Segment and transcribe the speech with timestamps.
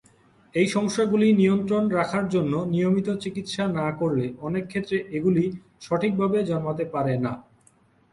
[0.55, 5.43] এই সমস্যাগুলি নিয়ন্ত্রণে রাখার জন্য নিয়মিত চিকিৎসা না করালে অনেক ক্ষেত্রে এগুলি
[5.81, 7.33] সঠিকভাবে জন্মাতে পারে না।